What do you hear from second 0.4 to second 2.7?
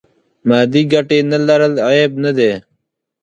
مادې ګټې نه لرل عیب نه دی.